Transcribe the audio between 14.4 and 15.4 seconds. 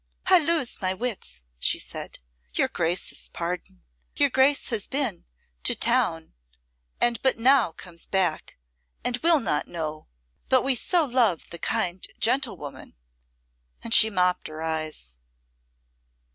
her eyes.